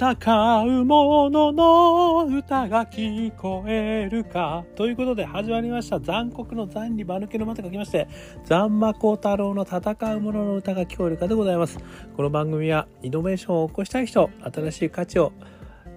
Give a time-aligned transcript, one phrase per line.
[0.00, 4.64] 戦う者の歌が聞こえるか。
[4.76, 5.98] ということで始まりました。
[5.98, 8.06] 残酷の残に間抜けの間と書きまして、
[8.44, 9.80] 残魔高太郎の戦
[10.14, 11.80] う者の歌が聞こえるかでございます。
[12.16, 15.32] この番組はイノベーションを起こしたい人、新しい価値を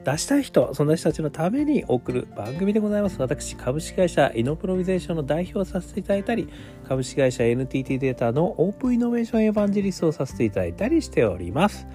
[0.04, 3.22] 出したい人、そんな人たちのために送る番組でございます。
[3.22, 6.50] 私、株式会社イノプロビゼーションの代表をさせていただいたり、
[6.88, 11.86] 株式会社 NTT データのオープンイノベーションエヴァンジェリストをさせていただいたりしております。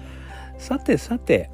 [0.57, 1.51] さてさて、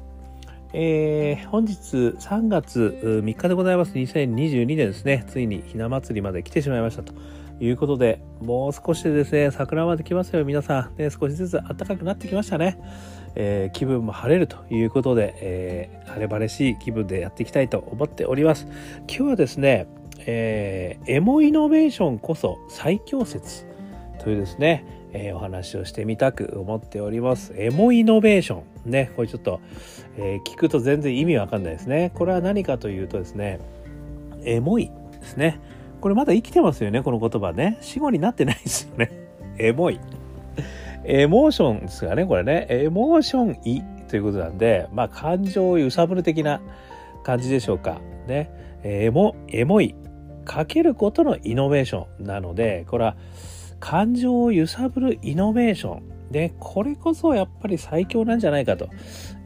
[0.76, 1.76] えー、本日
[2.18, 3.92] 3月3日でございます。
[3.92, 5.24] 2022年ですね。
[5.28, 7.14] ついにひな祭りまで来てしまいましたと
[7.60, 11.00] いうことで、もう少しでですね、桜まで来ますよ、皆さん。
[11.00, 12.76] ね、少しずつ暖かくなってきましたね。
[13.36, 18.66] えー、気分も晴れるということで、えー、晴れ晴れしい気分でやっていきたいと思っております。
[19.06, 19.86] 今日はですね、
[20.26, 23.64] え、エモイノベーションこそ最強説
[24.18, 27.54] というですね、えー、お話をしてみたく思っております。
[27.56, 28.90] エモイノベーション。
[28.90, 29.60] ね、これちょっと、
[30.18, 32.10] えー、聞くと全然意味わかんないですね。
[32.14, 33.60] これは何かというとですね、
[34.44, 34.90] エモい
[35.20, 35.60] ですね。
[36.00, 37.78] これまだ生きてますよね、この言葉ね。
[37.80, 39.10] 死語になってないですよね。
[39.56, 40.00] エモい。
[41.04, 46.60] エモーションですがね、これね、エモーションいということなんで、まあ感情を揺さぶる的な
[47.22, 48.00] 感じでしょうか。
[48.26, 48.50] ね。
[48.82, 49.94] エモ、エモい。
[50.44, 53.16] かけることのイノベーションなので、これは
[53.84, 56.30] 感情を揺さぶるイノベーション。
[56.30, 58.88] で、これこそやっぱり最強なんじゃないかと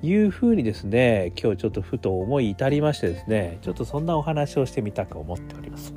[0.00, 5.92] いうふうにですね、今日ちょっとふと思い至りましてですね、ちょっとそんなお話をしてみたく思っております。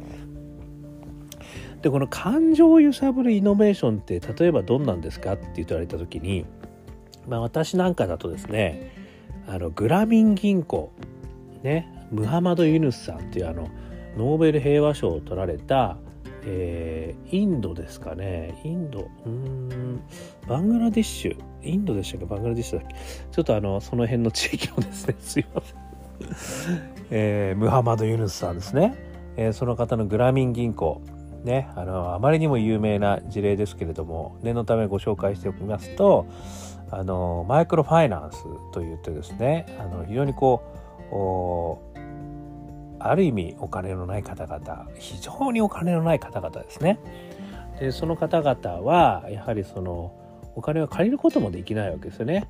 [1.84, 6.46] でこの感情を揺さぶるイノベーションって例えばどんなんですかって言われた時に、
[7.28, 8.92] まあ、私なんかだとですね
[9.48, 10.92] あのグラミン銀行
[11.64, 13.68] ねムハマド・ユヌスさんっていうあの
[14.16, 15.98] ノーベル平和賞を取られた、
[16.44, 18.60] えー、インドですかね。
[18.64, 20.02] インドうん
[20.48, 21.38] バングラディッシュ。
[21.62, 22.26] インドでしたっけ？
[22.26, 22.96] バングラディッシュだっけ？
[23.32, 25.16] ちょっとあのその辺の地域のですね。
[25.22, 26.82] すいません、
[27.12, 28.96] えー、ムハマド・ユヌスさんですね、
[29.38, 31.02] えー、その方のグラミン銀行。
[31.44, 36.28] ね、あのあまりにも有名な事例ですけれども念のためご紹介しておきますと
[36.92, 40.62] あのマイクロファイナンスといってですねあの非常にこ
[41.12, 41.91] う
[43.10, 47.00] ある意味お金のない方々非常にお金のない方々ですね。
[47.80, 50.14] でその方々はやはりその
[50.56, 52.48] お金を借りることもできないわけですよね。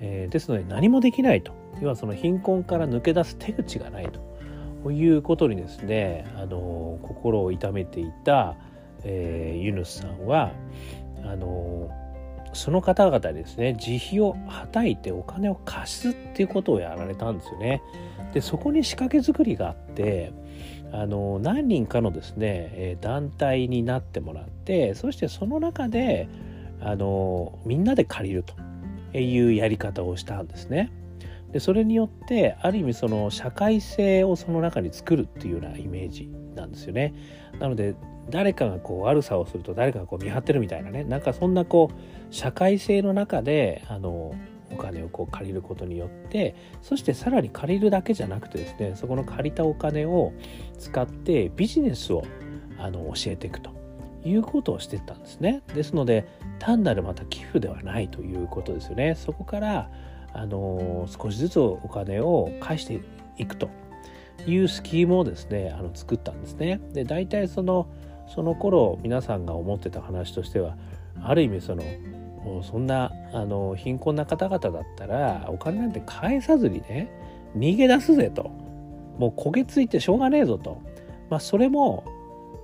[0.00, 4.26] えー、ですので何もできないと要はその貧困から抜け出す手口がないと。
[4.92, 8.54] いうことにですねあの心を痛めていた、
[9.02, 10.52] えー、ユヌスさんは
[11.24, 11.90] あの
[12.52, 17.82] その方々ですね自費をはたいてお金を貸すっていうことをやられたんですよね。
[18.36, 20.30] でそこに仕掛け作りがあって
[20.92, 26.28] あの何人かのですね団体になってもらってそしてその中で
[26.82, 30.92] あのみんなで借りるというやり方をしたんですね。
[31.50, 37.14] でそれによってある意味その社会性をその中に作るっていうようなイメージなんですよね。
[37.58, 37.94] なので
[38.28, 44.34] 誰かがこう悪さをすると誰かがこう見張ってるみたいなねなんかそんなこう社会性の中であの
[44.72, 50.32] お金をこう借りることによってそしてさらに借りるだけじゃなくてですねそこの借りたお金を
[50.78, 52.24] 使ってビジネスを
[52.78, 53.70] あの教えていくと
[54.24, 55.62] いうことをしてったんですね。
[55.74, 56.26] ですので
[56.58, 59.14] 単なるまた寄付ではないということですよね。
[59.14, 59.90] そこから
[60.32, 63.00] あの少しずつお金を返して
[63.38, 63.70] いくと
[64.46, 66.80] いうスキームをですねあの作ったんですね。
[66.92, 67.86] で大体その
[68.26, 70.76] その頃皆さんが思ってた話としては
[71.22, 71.82] ある意味その
[72.62, 77.10] そんなあの貧困な方々だったらお金なんて返さずにね
[77.56, 78.50] 逃げ出すぜと。
[79.18, 80.82] もう焦げついてしょうがねえぞと、
[81.30, 82.04] まあ、それも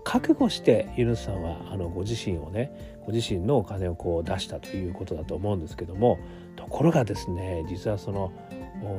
[0.04, 6.18] 覚悟してユヌさんはあのご自身をねご自身のお金をこう出したということだと思うんですけども
[6.56, 8.32] ところがですね実はその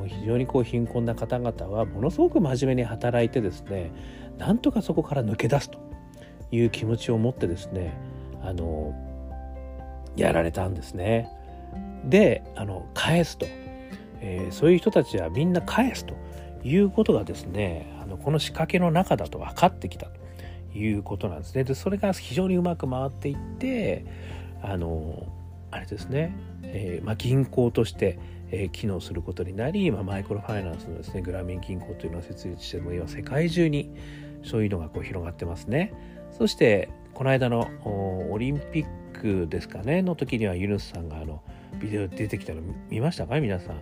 [0.06, 3.92] 非常にこう貧困な方々はものすごく真面目に働いてですね
[4.38, 5.78] なんとかそこから抜け出すと
[6.50, 7.94] いう気持ちを持ってですね
[8.42, 8.94] あの
[10.16, 11.28] やられたんですね。
[12.04, 13.46] であの返すと、
[14.20, 16.14] えー、そういう人たちはみんな返すと
[16.62, 21.64] いうことがですねあのこの仕掛けの中だと分かってきたということなんですね。
[21.64, 24.04] でそれが非常にうまく回っていって
[24.62, 25.26] あの
[25.70, 28.18] あれですね、えー、まあ、銀行として、
[28.50, 33.90] えー、機能することになり、まあ、マイクロファイナンスのですねグラミン銀行というのを設立しても今世界中に
[34.44, 35.92] そういうのがこう広がってますね。
[36.30, 37.70] そしてこの間の
[38.30, 41.42] オリンピックですかねの時にはユヌスさんがあの
[41.80, 43.40] ビデオ出てきたの見ましたか？
[43.40, 43.76] 皆さん。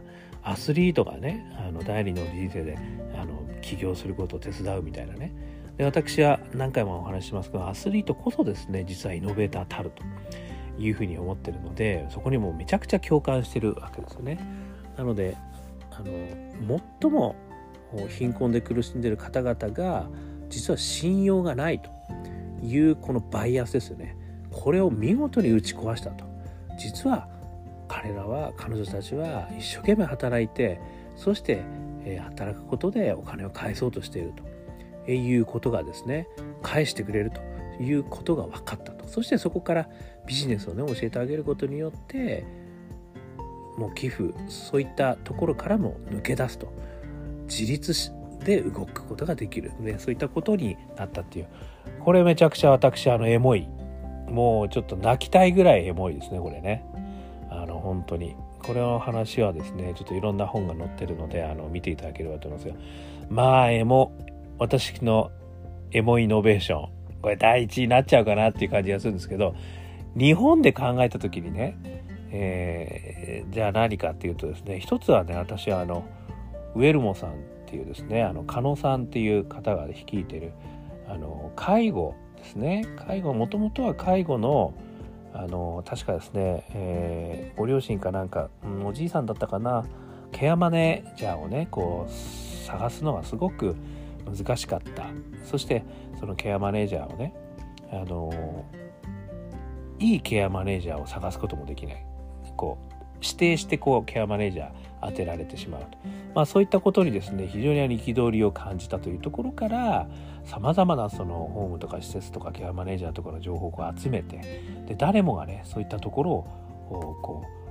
[0.45, 2.77] アスリートがねあの第二の人生で
[3.17, 5.33] あの起業することを手伝うみたいなね
[5.77, 10.03] で私は何回もお話ししますがアスリートこそですね実はイノベーターたると
[10.83, 14.41] いうふうに思ってるのでそこにもめちゃくちゃ共感してるわけですよね。
[14.97, 15.37] なので
[15.93, 17.37] あの最も
[18.09, 20.09] 貧困で苦しんでる方々が
[20.49, 21.91] 実は信用がないと
[22.65, 24.17] いうこのバイアスですよね
[24.53, 26.25] これを見事に打ち壊したと。
[26.79, 27.29] 実は
[27.89, 30.81] 彼らは彼女たちは一生懸命働いて
[31.17, 31.63] そして、
[32.21, 34.53] 働くことでお金を返そうとしていると。
[35.11, 36.29] いうことがですね
[36.63, 37.41] 返してくれると。
[37.81, 39.09] いうことが分かったと。
[39.09, 39.89] そしてそこから
[40.27, 42.45] ビジネスをね教えてあげることによって
[43.77, 46.73] もう寄付そういったところからも抜け出すと。
[47.49, 48.13] 自立
[48.45, 51.49] で動くことができる、ね、そういったことになったっていう。
[52.01, 53.69] これめちゃくちゃ私あのエモい
[54.33, 56.85] もうちょっと泣きたいぐらいエモいですねこれね。
[57.51, 58.35] あの本当に。
[58.63, 62.75] これの話はですねちょっといろんな本が載ってるのであの見ていただければと思いますが
[63.29, 64.13] まあエモ
[64.59, 65.33] 私の
[65.91, 67.03] エモイノベーション。
[67.23, 69.55] これ第一になっちゃうかなっていう感じがするんですけど
[70.17, 71.79] 日本で考えた時にね、
[72.33, 76.05] えー、じゃあ何かっていうとですね一つはね私はあの
[76.75, 77.35] ウェルモさんっ
[77.67, 80.53] ていうですねあの加野さんっていう方が率いてる
[81.09, 82.85] あの介護ですね。
[83.07, 84.75] 介護もともとは介護の
[85.35, 89.87] あの確かですね、えー、ご両親かなんか、うん、おじいさんだったかな
[90.31, 93.75] ケアマネージャーをねこう探すのがすごく
[94.27, 95.07] 難しかった。
[95.45, 95.85] そして
[96.21, 97.35] そのケアマネージャーをね
[97.91, 98.65] あの
[99.99, 102.07] いいケアマネージャーを探すこともできない。
[102.57, 104.71] こう指定してこうケアマネージャー
[105.01, 105.99] 当てられてしまうと、
[106.35, 110.09] まあ、そういったことにですね非常に憤りを感じたというところから
[110.45, 114.39] さまざまなそのホームとか施設とかケアマネージャーとかの情報を集めて
[114.87, 116.47] で誰もがねそういったところを
[117.23, 117.63] こう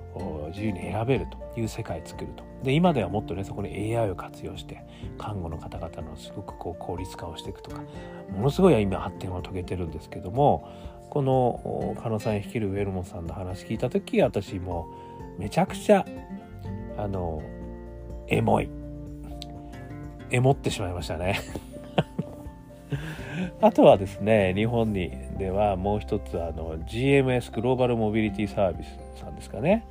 [0.50, 2.44] 自由に選べるという世界を作ると。
[2.64, 4.84] で今ではもっとねそこに AI を活用して
[5.18, 7.82] 看護の方々のすごくこう効率化をしていくとか
[8.30, 10.68] ものすごい今発展を遂げてるんですけども
[11.10, 14.88] この狩野さん率いるウェルモンさんの話聞いた時私も
[15.38, 16.06] めちゃくちゃ
[16.98, 17.42] あの
[18.28, 18.70] エモい。
[20.30, 21.40] エモってしまいましたね。
[23.62, 29.86] あとはですね日本にではもう一つあの GMS グローバルモビリティサービスさんですかね。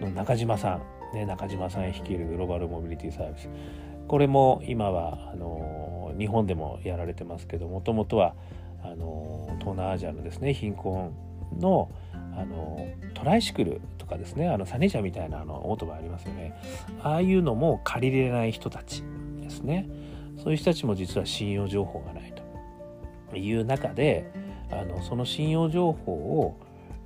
[0.00, 0.80] の中島さ
[1.12, 3.48] ん、ね、中島さん率いるグローバルモビリティサービス。
[4.08, 8.34] これも今はあの日本でもやられてますけどもともとは
[8.82, 11.12] あの東南アジアのですね貧困
[11.58, 13.80] のあのトライシクル
[14.12, 16.54] かですねあのサネジャみたいなあのオートバイありますよね。
[17.02, 19.02] ああいうのも借りれない人たち
[19.40, 19.88] ですね。
[20.36, 22.32] そういう人たちも実は信用情報がない
[23.30, 24.30] という中で
[24.70, 26.58] あのその信用情報を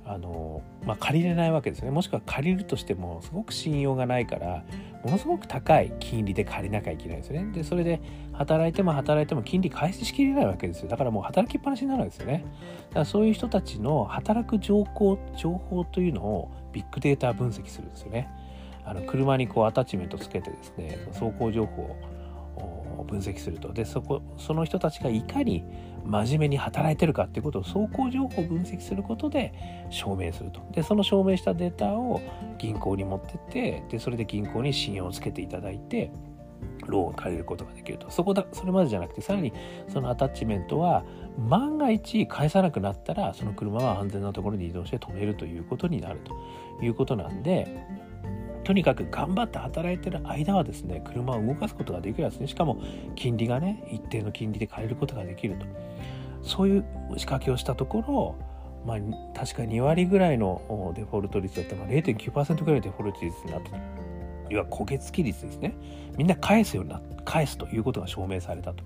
[0.07, 1.91] あの、まあ、借りれないわけですね。
[1.91, 4.63] もしくは借りるとしてもすごく信用がないから
[5.03, 7.51] ものすごく高い金利で借りなきゃいけないですよね。
[7.53, 8.01] でそれで
[8.31, 10.87] 働いても働いても金利返しきれないわけですよ。
[10.87, 12.45] だからもう働きっぱなしになるんですよね。
[12.89, 18.29] だからそういう人たちの働く情報情報というのをビッグデータ分析するんですよね。
[18.85, 21.95] あの車にこうアタッチメントつけてですね走行情報を
[23.07, 23.73] 分析すると。
[23.73, 25.63] でそこその人たちがいかに
[26.05, 29.53] 真面目に働いてるかっていうことを走行情報を分析することで
[29.89, 30.61] 証明すると。
[30.71, 32.21] でその証明したデータを
[32.57, 36.11] 銀行に持ってってでそれで銀行に信用をつけていただいて
[36.87, 38.09] ローンを借りることができると。
[38.09, 39.53] そこだそれまでじゃなくてさらに
[39.87, 41.03] そのアタッチメントは
[41.37, 46.35] 万が一返さなくなったらその車は安全なところに移動して止めるということになると
[46.83, 47.85] いうことなんで
[48.67, 52.81] とにかく頑張って働いてる間はですね車を動かすことができるやつねしかも
[53.15, 55.65] 金利がね一定の金利で借りることができると。
[56.43, 58.35] そういう仕掛けをしたところ
[58.85, 58.97] まあ
[59.33, 63.77] 確か2割ぐらいのデフォルト率だったら0.9%ぐらいのデフォルト率になったと。
[64.49, 65.73] 要は焦げ付き率ですね。
[66.17, 68.83] みんな返すようにな返すということが証明されたと。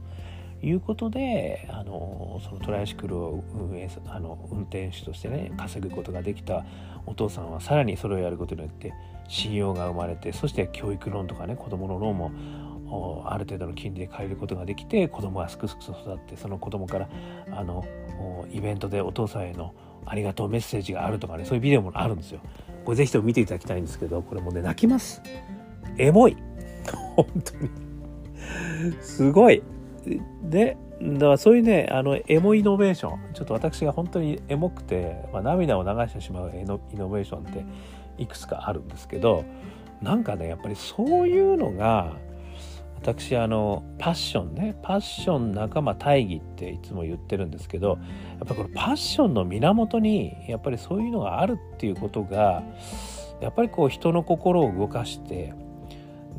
[0.63, 6.65] いうことであのそのトライシクルを運営あの運転手としてね稼ぐことができた
[7.05, 8.93] お父さんはさらにそれをやることによって
[9.27, 12.31] 信用が生まれてそして教育ローンとかね子どものローンも
[13.25, 17.09] ある程度の金利で借りることができて子供がすくすく育ってその子供から
[17.51, 17.85] あの
[18.51, 19.73] イベントでお父さんへの
[20.05, 22.41] ありがとうメッセージがあるとかねそういうビデオもあるんですよ。
[22.83, 25.21] これぜひとも見ていただきたいんですけどこれもね泣きます。
[25.97, 26.35] エモい
[27.15, 27.69] 本当に
[29.01, 29.61] すごい
[30.43, 33.33] でだからそういうねあのエモイノベーション。
[33.33, 37.65] ちょっと私が本当にエモくて、まあ、涙を流してしまうエノイノベーションって
[38.17, 39.43] いくつかあるんですけど
[40.01, 42.17] なんかねやっぱりそういうのが
[42.95, 44.75] 私あのパッションね。
[44.83, 47.97] パッション仲間大義っていつも言ってるんですけど
[48.39, 52.63] やっぱこのパッションの源にやっぱりそういうのがあるっていうことが
[53.41, 55.53] やっぱりこう人の心を動かして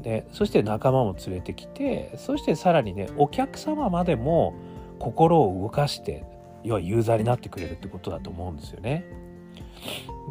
[0.03, 4.55] でそして仲間も連れてきてそしてさらにねお客様までも
[4.99, 6.25] 心を動かして
[6.65, 9.05] 要はユーザーになってくれるってことだと思うんですよね。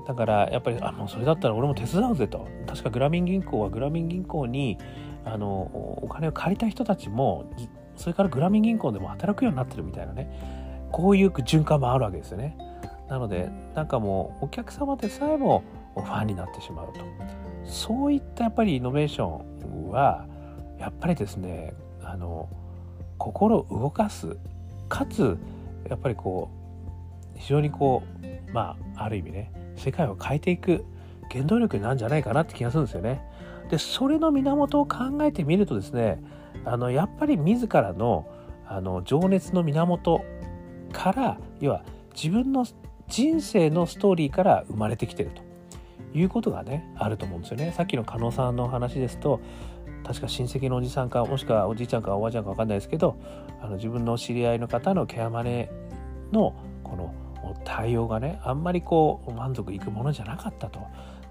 [0.08, 4.78] だからやっぱりあもうそれだったら俺も手伝うぜと確かグラミン銀行はグラミン銀行に
[5.25, 5.48] あの
[6.01, 7.51] お金を借りた人たちも
[7.96, 12.58] それからグラミン銀行でも働くようになってるみたいなねこういう循環もあるわけですよね。
[13.10, 15.63] なのでなんかもうお客様でさえも
[15.96, 17.01] ファンになってしまうと
[17.65, 20.25] そういったやっぱりイノベーションは
[20.80, 22.50] やっぱりですねあの
[23.18, 24.38] 心を動かす
[24.89, 25.38] かつ
[25.89, 26.50] やっぱりこ
[27.34, 28.03] う非常にこ
[28.50, 30.86] うまあある意味ね世界を変えていく
[31.32, 33.22] 原動力なんじゃないかなって気がするんですよね。
[33.70, 36.22] でそれの源を考えてみるとですね
[36.65, 38.27] あのやっぱり自らの
[38.68, 40.24] あの情熱の源
[40.91, 42.65] から要は自分の
[43.08, 45.41] 人生のストーリーから生まれてきてると
[46.13, 47.72] いうことがねあると思うんですよね。
[47.72, 49.39] さっきの加納さんの話ですと
[50.03, 53.18] 確か親戚のおじさんかもしくはおじいちゃんかおばあちゃんか分かんないですけど
[53.62, 55.70] あの自分の知り合いの方のケアマネ
[56.32, 57.13] のこの
[57.63, 60.80] 対応がねあんまりこう満足いくものじゃなかったと。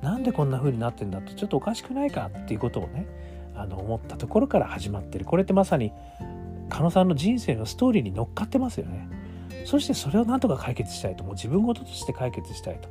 [0.02, 3.06] なんでこんな風になってんだとちょっとおかしくないかっていうことをね
[3.54, 5.24] あの思ったところから始まってる。
[5.26, 5.92] これってまさに
[6.70, 9.08] 狩野さんの人生のストーリーに乗っかってますよね。
[9.66, 11.24] そしてそれをなんとか解決したいと。
[11.24, 12.88] もう自分事として解決したいと。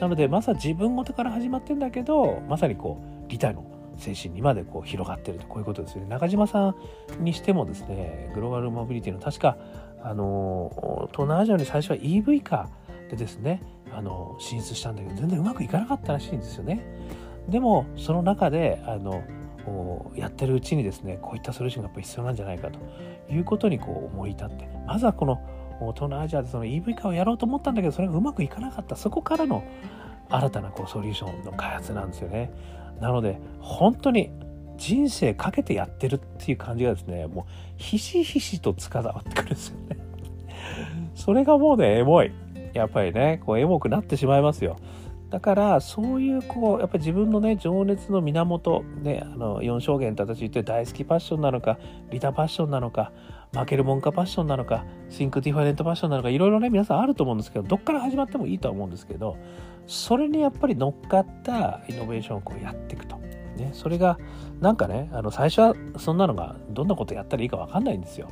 [0.00, 3.64] なのでまさ自分事から始まってんだけどまさにこう利他の
[3.98, 6.74] 精神にまでこう広がってるとこういうことですよね中島さ
[7.20, 9.58] んにしてもですねグローバルモビリティの確か
[10.02, 12.70] あの東南アジアに最初は EV 化
[13.10, 16.80] でですねあの進出したんだけど全然うまくいかなかったらしいんですよね。
[17.48, 19.22] でもその中であの
[20.14, 22.78] やってるうちにですねこういったソリューションがやっぱ必要なんじゃないかと
[23.30, 25.40] いうことにこう思い立ってまずはこの
[25.92, 29.64] 東南アジアでその EV 化をやろうと思ったんだけどそれがうまくいかなかったそこからの
[30.28, 32.52] 新たなこうソリューションの開発なんですよね。
[33.00, 34.30] なので本当に
[34.76, 37.44] 人生かけてやってるっていう感じがですねもう
[37.76, 39.96] ひしひしとつかざわってくるんですよね。
[41.14, 42.32] それがもうねエモい。
[42.72, 44.76] やっぱりねこうエモくなってしまいますよ。
[45.30, 51.78] だからそういうこうやっぱり自分のね情熱の源ねあの4象限って私言って大好きパッションなのか
[52.10, 53.12] 利他パッションなのか
[53.52, 59.36] 負けるもんかパッションなのか Think Different パッションなのかいろいろね皆さんあると思うんですけどどっから始まってもいいとは思うんですけど
[59.86, 63.18] それにやっぱり乗っかったイノベーションをこうやっていくと。
[63.56, 64.18] ね、それが
[64.60, 68.28] なんかねあの最初はそんなのがどんなことやったらいいか分かんないんですよ。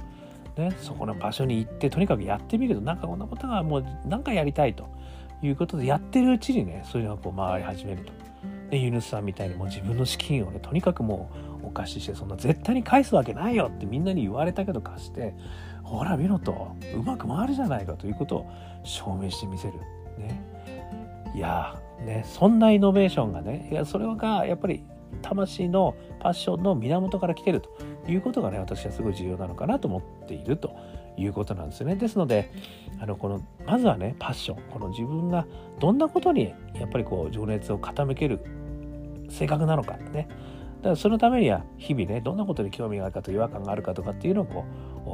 [0.56, 4.88] ね、そこの場所に行ってとにかくやってみるとなんかこんなことがもう何かやりたいと
[5.42, 8.12] いうことでやってるうちにねそういうのがこう回り始めると。
[8.70, 15.34] でユヌスさんみたいにもう自分の資金をねとにかくもうお貸ししてそんな絶対に返すわけないよってみんなに言われたけど貸して
[15.82, 18.50] ほら見ろとうまく回るじゃないかということを
[18.84, 19.74] 証明してみせる。
[20.18, 20.42] ね、
[21.34, 24.82] いやねそんなイノベーションがねいやそれがやっぱり
[25.22, 27.70] 魂のパッションの源から来てると
[28.10, 30.76] いうことがね私はすごい重要なのかなと思っていると
[31.16, 31.96] いうことなんですね。
[31.96, 32.50] ですので
[33.00, 35.46] あのこのまずはねパッションこの自分が
[35.78, 38.40] どんなことにやっぱりこう情熱を傾ける
[39.30, 40.28] 性格なのかね
[40.78, 44.64] だからそのためには日々ねどんなことに興味があるかと違和感があるかとかっていうのをこ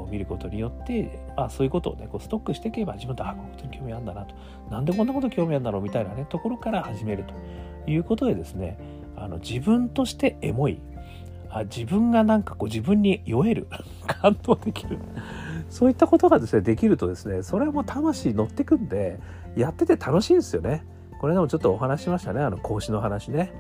[0.08, 4.34] う見ることによって、まあ、そういうことをねこうストックしていけば自分とあこういうことに興味あるんだなと。
[4.70, 8.78] なんでこんなこと興味あるんだろうみたいなねところから始めるということでですね
[9.16, 10.80] あの自分としてエモい。
[11.50, 13.68] あ自分がなんかこう自分に酔える。
[14.06, 14.98] 感動できる。
[15.70, 19.18] そういったことがですねできるとですねそれはもう魂乗ってくんで
[19.56, 20.84] やってて楽しいんですよね。
[21.20, 22.42] これでもちょっとお話しましたね。
[22.42, 23.52] あの講師の話ね。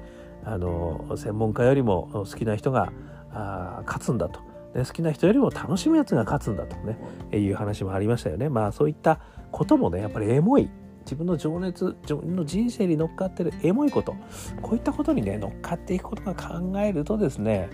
[0.44, 2.92] あの専門家よりも好きな人が
[3.32, 4.40] あ勝つんだと、
[4.74, 6.98] ね、好きな人よりも楽しむやつが勝つんだとね
[7.32, 8.48] いう話もありましたよね。
[8.48, 9.20] まあそういった
[9.50, 10.68] こともねやっぱりエモい
[11.04, 14.14] 自分の情熱自分の人生に乗っかってるエモいこと
[14.62, 17.68] こういったことにね乗っかっていくことが考えるとですね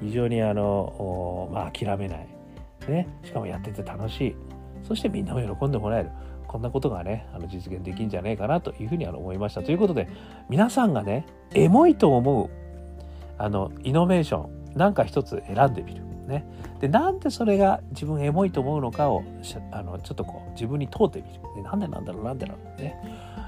[0.00, 2.28] 非常にあの、まあ、諦めない、
[2.88, 4.36] ね、しかもやってて楽しい。
[4.82, 6.10] そしてみんなも喜んでもらえる。
[6.56, 10.08] こんなことがねあの実現できるんじゃないかなというふうに思いましたということで
[10.48, 12.48] 皆さんがねエモいと思う
[13.36, 16.02] あのイノベーションなんか一つ選んでみる。
[16.26, 16.44] ね、
[16.80, 19.22] でなんでそれが自分エモいと思うのかを
[19.70, 21.40] あのちょっとこう自分に問うてみる。
[21.54, 22.96] でなんでなんだろうなんでなんだろうね。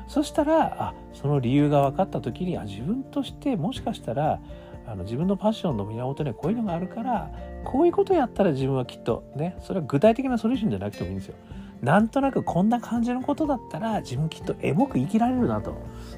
[0.07, 4.39] そしたらあその理由が分かった時にあ自分としてもしかしたら
[4.87, 7.33] あの自分のパッションの源にはこういうのがあるから
[7.65, 11.35] こういうことやったら自分はきっとねそれは具体的なソリューションじゃなくてもいいんですよ。
[11.83, 15.77] なんとなくこんな感じのことだったら自分きっとエモく生きられるなと。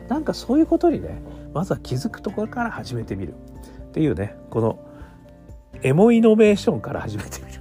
[0.09, 1.21] なんかそういうことにね
[1.52, 3.35] まずは気づくところから始めてみる。
[3.35, 4.79] っていうねこの
[5.83, 7.61] エモイノベーションから始めてみる。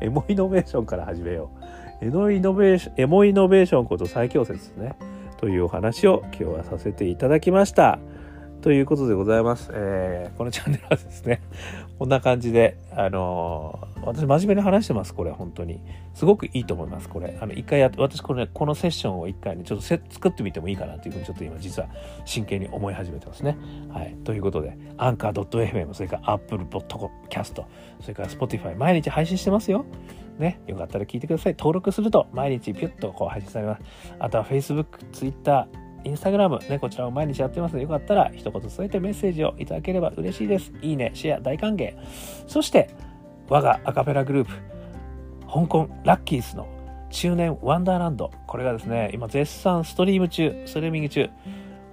[0.02, 1.50] エモイノベーションから始めよ
[2.00, 2.04] う。
[2.04, 4.96] エモイノベーションエモイノベーションこと最強説ですね
[5.38, 7.98] というお話を今日はさせていただきました。
[8.64, 9.68] ということでございます。
[9.74, 11.42] えー、このチャンネルはですね、
[12.00, 15.82] こんな感じで、あのー、私真面目に話してます、これ、本当に。
[16.14, 17.36] すごくいいと思います、これ。
[17.42, 21.88] あの、一回やって、私これ、ねこのセッションを一回ね、ちょっとせ作ってみてもいいかなというふうに、ちょっと今、実は
[22.24, 23.58] 真剣に思い始めてますね。
[23.92, 24.16] はい。
[24.24, 27.62] ということで、アンカー .fm、それから Apple Podcast、
[28.00, 29.84] それから Spotify、毎日配信してますよ。
[30.38, 31.54] ね、よかったら聞いてください。
[31.58, 33.82] 登録すると毎日ピュッとこう配信されます。
[34.18, 35.68] あとは Facebook、Twitter、
[36.04, 40.72] インスタグラム、ね、こちらも毎日やってますので、よかったら一言添えてメッセージをいただければ嬉しいです。
[40.82, 41.94] いいね、シェア、大歓迎。
[42.46, 42.90] そして、
[43.48, 44.52] 我がアカペラグループ、
[45.52, 46.66] 香港ラッキースの
[47.10, 48.30] 中年ワンダーランド。
[48.46, 51.30] これがですね、今絶賛ストリーム中、ストリーミング中、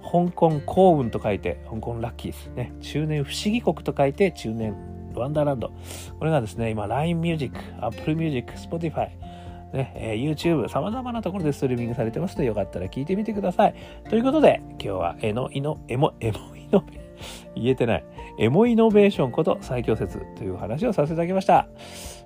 [0.02, 2.50] 香港幸運と書いて、香港ラッキース。
[2.56, 4.74] ね、中年不思議国と書いて、中年
[5.14, 5.72] ワンダーランド。
[6.18, 9.10] これがですね、今 LINE Music、Apple Music、Spotify、
[9.72, 13.74] ね、えー、YouTube、様々なところでストリーミングされてますので、よかったら聞いてみてください。
[14.08, 16.84] ということで、今日は、えの、いの、えも、えも、いの、
[17.54, 18.04] 言えてない。
[18.38, 21.66] エモイノベーションこと最強説という話をさせていただきました。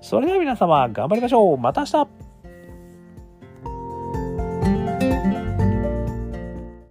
[0.00, 2.25] それでは皆様、頑張りましょうまた明日